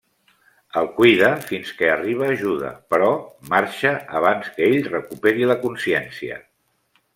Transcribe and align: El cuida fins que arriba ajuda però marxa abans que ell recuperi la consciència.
El 0.79 0.87
cuida 0.93 1.27
fins 1.49 1.73
que 1.81 1.89
arriba 1.95 2.29
ajuda 2.37 2.71
però 2.95 3.11
marxa 3.53 3.93
abans 4.23 4.51
que 4.57 4.69
ell 4.73 4.83
recuperi 4.97 5.49
la 5.55 5.61
consciència. 5.69 6.43